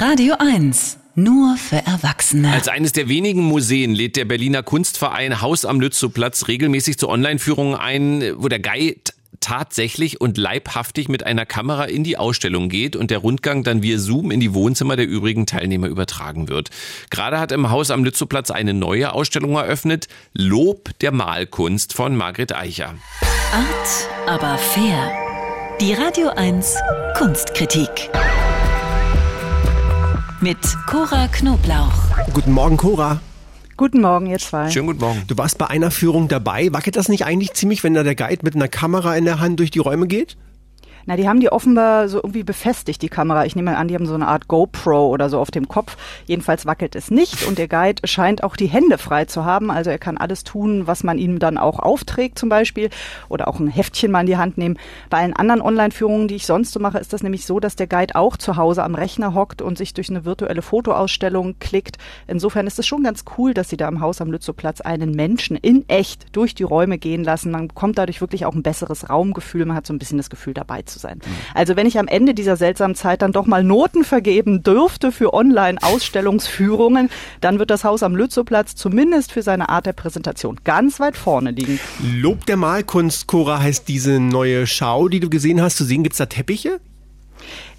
[0.00, 0.96] Radio 1.
[1.14, 2.50] Nur für Erwachsene.
[2.50, 7.74] Als eines der wenigen Museen lädt der Berliner Kunstverein Haus am Lützowplatz regelmäßig zu Online-Führungen
[7.74, 13.10] ein, wo der Guide tatsächlich und leibhaftig mit einer Kamera in die Ausstellung geht und
[13.10, 16.70] der Rundgang dann via Zoom in die Wohnzimmer der übrigen Teilnehmer übertragen wird.
[17.10, 22.56] Gerade hat im Haus am Lützowplatz eine neue Ausstellung eröffnet, Lob der Malkunst von Margret
[22.56, 22.94] Eicher.
[23.52, 25.12] Art, aber fair.
[25.78, 26.74] Die Radio 1
[27.18, 28.08] Kunstkritik.
[30.42, 31.92] Mit Cora Knoblauch.
[32.32, 33.20] Guten Morgen, Cora.
[33.76, 34.70] Guten Morgen, ihr zwei.
[34.70, 35.22] Schönen guten Morgen.
[35.26, 36.72] Du warst bei einer Führung dabei.
[36.72, 39.58] Wackelt das nicht eigentlich ziemlich, wenn da der Guide mit einer Kamera in der Hand
[39.58, 40.38] durch die Räume geht?
[41.10, 43.44] Na, die haben die offenbar so irgendwie befestigt, die Kamera.
[43.44, 45.96] Ich nehme mal an, die haben so eine Art GoPro oder so auf dem Kopf.
[46.26, 49.72] Jedenfalls wackelt es nicht und der Guide scheint auch die Hände frei zu haben.
[49.72, 52.90] Also er kann alles tun, was man ihm dann auch aufträgt zum Beispiel
[53.28, 54.78] oder auch ein Heftchen mal in die Hand nehmen.
[55.08, 57.88] Bei allen anderen Online-Führungen, die ich sonst so mache, ist das nämlich so, dass der
[57.88, 61.98] Guide auch zu Hause am Rechner hockt und sich durch eine virtuelle Fotoausstellung klickt.
[62.28, 65.56] Insofern ist es schon ganz cool, dass sie da im Haus am Lützowplatz einen Menschen
[65.56, 67.50] in echt durch die Räume gehen lassen.
[67.50, 69.66] Man bekommt dadurch wirklich auch ein besseres Raumgefühl.
[69.66, 71.20] Man hat so ein bisschen das Gefühl dabei zu sein.
[71.54, 75.34] Also wenn ich am Ende dieser seltsamen Zeit dann doch mal Noten vergeben dürfte für
[75.34, 81.16] Online-Ausstellungsführungen, dann wird das Haus am Lützowplatz zumindest für seine Art der Präsentation ganz weit
[81.16, 81.80] vorne liegen.
[82.20, 85.76] Lob der Malkunst, Cora, heißt diese neue Schau, die du gesehen hast.
[85.76, 86.80] Zu sehen, gibt's da Teppiche?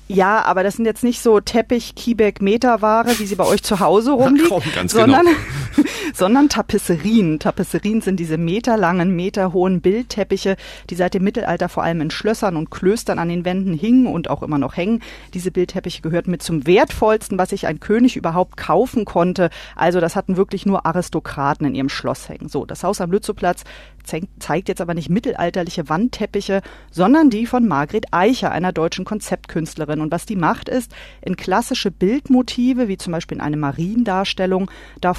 [0.08, 3.80] Ja, aber das sind jetzt nicht so Teppich, Kiebeck, Meterware, wie sie bei euch zu
[3.80, 4.49] Hause rumliegt,
[4.88, 5.38] sondern, genau.
[6.14, 7.40] sondern Tapisserien.
[7.40, 10.56] Tapisserien sind diese meterlangen, meterhohen Bildteppiche,
[10.90, 14.30] die seit dem Mittelalter vor allem in Schlössern und Klöstern an den Wänden hingen und
[14.30, 15.02] auch immer noch hängen.
[15.34, 19.50] Diese Bildteppiche gehörten mit zum wertvollsten, was sich ein König überhaupt kaufen konnte.
[19.76, 22.50] Also das hatten wirklich nur Aristokraten in ihrem Schloss hängen.
[22.50, 23.64] So, das Haus am Lützowplatz
[24.04, 30.02] zeigt jetzt aber nicht mittelalterliche Wandteppiche, sondern die von Margret Eicher, einer deutschen Konzeptkünstlerin.
[30.02, 35.14] Und was die macht, ist, in klassische Bildmotive, wie zum Beispiel in eine Mariendarstellung, da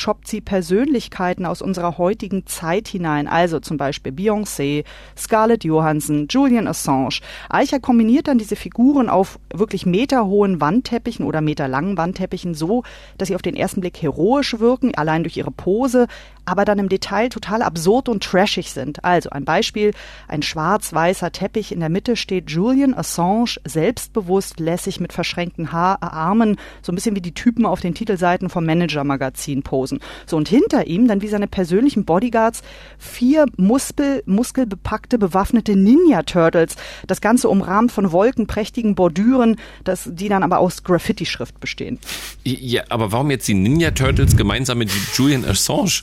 [0.00, 3.28] photoshoppt sie Persönlichkeiten aus unserer heutigen Zeit hinein.
[3.28, 4.84] Also zum Beispiel Beyoncé,
[5.16, 7.20] Scarlett Johansson, Julian Assange.
[7.50, 12.82] Eicher kombiniert dann diese Figuren auf wirklich meterhohen Wandteppichen oder meterlangen Wandteppichen so,
[13.18, 16.06] dass sie auf den ersten Blick heroisch wirken, allein durch ihre Pose,
[16.46, 19.04] aber dann im Detail total absurd und trashig sind.
[19.04, 19.92] Also ein Beispiel,
[20.28, 26.56] ein schwarz-weißer Teppich, in der Mitte steht Julian Assange, selbstbewusst, lässig mit verschränkten Haar, Armen,
[26.82, 29.89] so ein bisschen wie die Typen auf den Titelseiten vom Manager-Magazin posen.
[30.26, 32.62] So und hinter ihm dann wie seine persönlichen Bodyguards
[32.98, 36.76] vier Muskel, muskelbepackte, bewaffnete Ninja-Turtles.
[37.06, 41.98] Das Ganze umrahmt von wolkenprächtigen Bordüren, das, die dann aber aus Graffiti-Schrift bestehen.
[42.44, 46.02] Ja, aber warum jetzt die Ninja Turtles gemeinsam mit Julian Assange?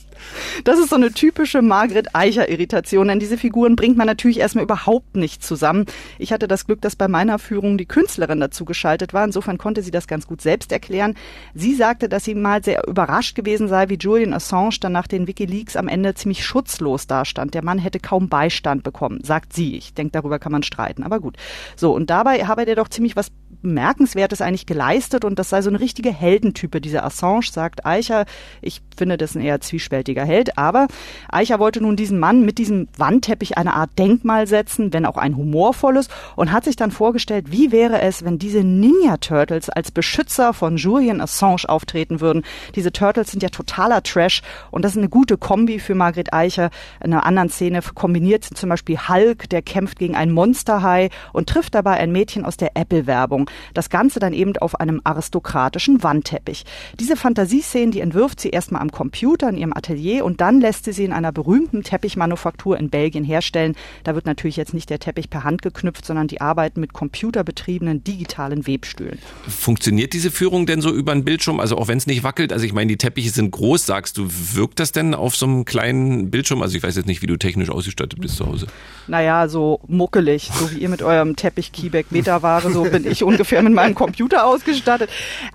[0.64, 5.16] Das ist so eine typische Margret Eicher-Irritation, denn diese Figuren bringt man natürlich erstmal überhaupt
[5.16, 5.86] nicht zusammen.
[6.18, 9.24] Ich hatte das Glück, dass bei meiner Führung die Künstlerin dazu geschaltet war.
[9.24, 11.14] Insofern konnte sie das ganz gut selbst erklären.
[11.54, 15.26] Sie sagte, dass sie mal sehr überrascht gewesen sei, wie Julian Assange dann nach den
[15.26, 17.54] Wikileaks am Ende ziemlich schutzlos dastand.
[17.54, 19.76] Der Mann hätte kaum Beistand bekommen, sagt sie.
[19.76, 21.36] Ich denke, darüber kann man streiten, aber gut.
[21.76, 23.30] So, und dabei habe er doch ziemlich was
[23.62, 26.80] Bemerkenswertes eigentlich geleistet und das sei so eine richtige Heldentype.
[26.80, 28.24] Dieser Assange sagt Eicher,
[28.62, 30.88] ich finde das ein eher zwiespältiger Held, aber
[31.28, 35.36] Eicher wollte nun diesen Mann mit diesem Wandteppich eine Art Denkmal setzen, wenn auch ein
[35.36, 40.52] humorvolles und hat sich dann vorgestellt, wie wäre es, wenn diese Ninja Turtles als Beschützer
[40.52, 42.44] von Julian Assange auftreten würden.
[42.74, 46.70] Diese Turtles sind ja totaler Trash und das ist eine gute Kombi für Margret Eicher.
[47.02, 51.48] In einer anderen Szene kombiniert sie zum Beispiel Hulk, der kämpft gegen ein Monsterhai und
[51.48, 53.47] trifft dabei ein Mädchen aus der Apple-Werbung.
[53.74, 56.64] Das Ganze dann eben auf einem aristokratischen Wandteppich.
[56.98, 60.92] Diese Fantasieszenen, die entwirft sie erstmal am Computer in ihrem Atelier und dann lässt sie
[60.92, 63.74] sie in einer berühmten Teppichmanufaktur in Belgien herstellen.
[64.04, 68.04] Da wird natürlich jetzt nicht der Teppich per Hand geknüpft, sondern die arbeiten mit computerbetriebenen
[68.04, 69.18] digitalen Webstühlen.
[69.48, 71.60] Funktioniert diese Führung denn so über einen Bildschirm?
[71.60, 74.28] Also auch wenn es nicht wackelt, also ich meine, die Teppiche sind groß, sagst du,
[74.54, 76.62] wirkt das denn auf so einem kleinen Bildschirm?
[76.62, 78.66] Also ich weiß jetzt nicht, wie du technisch ausgestattet bist zu Hause.
[79.06, 83.62] Naja, so muckelig, so wie ihr mit eurem Teppich Kiebeck Meterware, so bin ich ungefähr
[83.62, 85.10] mit meinem Computer ausgestattet.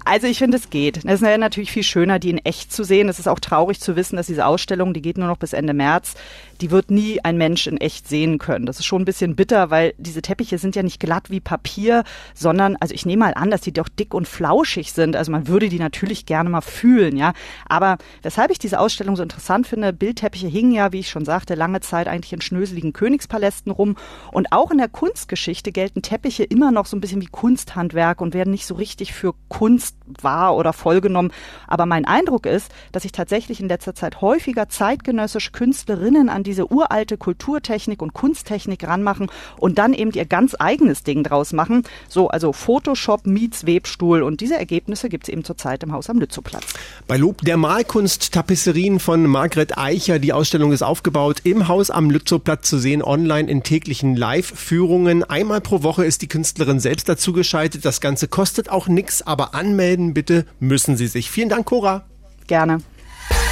[0.06, 1.04] Also ich finde, es geht.
[1.04, 3.10] Es ist natürlich viel schöner, die in echt zu sehen.
[3.10, 5.74] Es ist auch traurig zu wissen, dass diese Ausstellung, die geht nur noch bis Ende
[5.74, 6.14] März,
[6.62, 8.66] die wird nie ein Mensch in echt sehen können.
[8.66, 12.06] Das ist schon ein bisschen bitter, weil diese Teppiche sind ja nicht glatt wie Papier,
[12.34, 15.18] sondern, also ich nehme mal an, dass die doch dick und flauschig sind.
[15.18, 17.34] Also man würde die natürlich gerne mal fühlen, ja.
[17.66, 21.56] Aber weshalb ich diese Ausstellung so interessant finde, Bildteppiche hingen ja, wie ich schon sagte,
[21.56, 23.98] lange Zeit eigentlich in schnöseligen Königspalästen rum.
[24.32, 27.28] Und auch in der Kunstgeschichte gelten Teppiche immer noch so ein bisschen wie
[27.74, 31.32] Kunsthandwerk und werden nicht so richtig für Kunst wahr oder vollgenommen.
[31.68, 36.72] Aber mein Eindruck ist, dass sich tatsächlich in letzter Zeit häufiger zeitgenössische Künstlerinnen an diese
[36.72, 41.84] uralte Kulturtechnik und Kunsttechnik ranmachen und dann eben ihr ganz eigenes Ding draus machen.
[42.08, 46.20] So, also Photoshop meets Webstuhl und diese Ergebnisse gibt es eben zurzeit im Haus am
[46.20, 46.66] Lützowplatz.
[47.08, 50.20] Bei Lob der Malkunst Tapisserien von Margret Eicher.
[50.20, 55.24] Die Ausstellung ist aufgebaut im Haus am Lützowplatz zu sehen, online in täglichen Live-Führungen.
[55.24, 57.63] Einmal pro Woche ist die Künstlerin selbst dazu geschaltet.
[57.70, 61.32] Das Ganze kostet auch nichts, aber anmelden bitte müssen Sie sich.
[61.32, 62.06] Vielen Dank, Cora.
[62.48, 62.80] Gerne.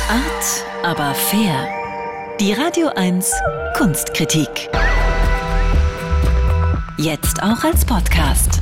[0.09, 1.67] Art, aber fair.
[2.39, 3.31] Die Radio 1
[3.75, 4.69] Kunstkritik.
[6.97, 8.59] Jetzt auch als Podcast.